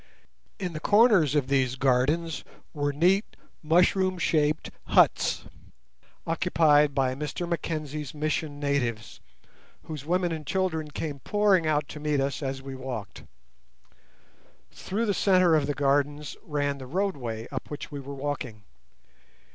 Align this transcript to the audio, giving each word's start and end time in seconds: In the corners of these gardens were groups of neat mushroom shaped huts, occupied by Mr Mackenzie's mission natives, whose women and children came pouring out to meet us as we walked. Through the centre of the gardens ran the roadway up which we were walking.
In 0.57 0.73
the 0.73 0.79
corners 0.79 1.35
of 1.35 1.47
these 1.47 1.75
gardens 1.75 2.43
were 2.73 2.85
groups 2.91 2.95
of 2.95 3.01
neat 3.03 3.35
mushroom 3.61 4.17
shaped 4.17 4.71
huts, 4.85 5.43
occupied 6.25 6.95
by 6.95 7.13
Mr 7.13 7.47
Mackenzie's 7.47 8.11
mission 8.11 8.59
natives, 8.59 9.19
whose 9.83 10.03
women 10.03 10.31
and 10.31 10.47
children 10.47 10.89
came 10.89 11.19
pouring 11.19 11.67
out 11.67 11.87
to 11.89 11.99
meet 11.99 12.19
us 12.19 12.41
as 12.41 12.63
we 12.63 12.73
walked. 12.73 13.25
Through 14.71 15.05
the 15.05 15.13
centre 15.13 15.53
of 15.55 15.67
the 15.67 15.75
gardens 15.75 16.35
ran 16.41 16.79
the 16.79 16.87
roadway 16.87 17.47
up 17.51 17.69
which 17.69 17.91
we 17.91 17.99
were 17.99 18.15
walking. 18.15 18.63